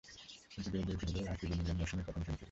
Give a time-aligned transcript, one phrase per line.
[0.51, 2.39] কিন্তু বেশ দেরিতে হলেও আজ তুলে নিলেন মৌসুমের প্রথম সেঞ্চুরি।